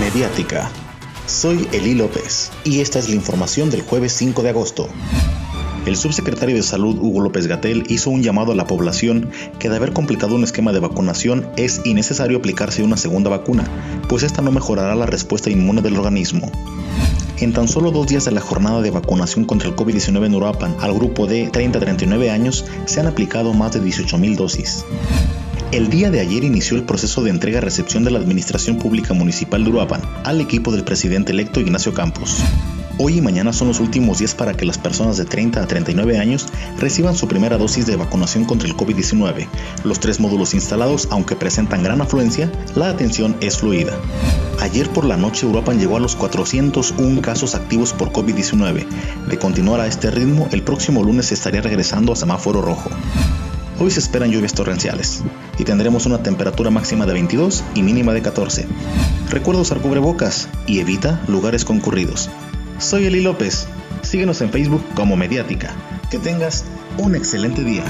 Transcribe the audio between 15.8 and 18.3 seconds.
del organismo. En tan solo dos días de